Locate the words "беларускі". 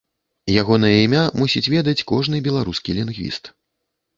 2.49-2.97